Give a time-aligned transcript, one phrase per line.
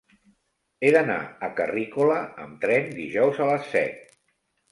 [0.83, 1.17] He d'anar
[1.47, 4.19] a Carrícola amb tren dijous a les set.